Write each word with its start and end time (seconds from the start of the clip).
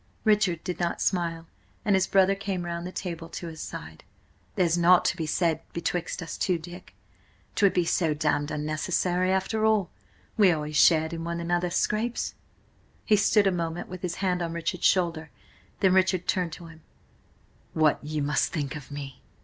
Richard 0.23 0.63
did 0.63 0.79
not 0.79 0.99
smile, 0.99 1.45
and 1.85 1.93
his 1.95 2.07
brother 2.07 2.33
came 2.33 2.65
round 2.65 2.87
the 2.87 2.91
table 2.91 3.29
to 3.29 3.45
his 3.45 3.61
side. 3.61 4.03
"There's 4.55 4.75
nought 4.75 5.05
to 5.05 5.15
be 5.15 5.27
said 5.27 5.59
betwixt 5.73 6.23
us 6.23 6.39
two, 6.39 6.57
Dick. 6.57 6.95
'Twould 7.53 7.75
be 7.75 7.85
so 7.85 8.15
damned 8.15 8.49
unnecessary. 8.49 9.31
After 9.31 9.63
all–we 9.63 10.51
always 10.51 10.75
shared 10.75 11.13
in 11.13 11.23
one 11.23 11.39
another's 11.39 11.75
scrapes!" 11.75 12.33
He 13.05 13.15
stood 13.15 13.45
a 13.45 13.51
moment 13.51 13.89
with 13.89 14.01
his 14.01 14.15
hand 14.15 14.41
on 14.41 14.53
Richard's 14.53 14.85
shoulder; 14.87 15.29
then 15.81 15.93
Richard 15.93 16.27
turned 16.27 16.53
to 16.53 16.65
him 16.65 16.81
"What 17.75 18.03
you 18.03 18.23
must 18.23 18.51
think 18.51 18.75
of 18.75 18.89
me!" 18.89 19.21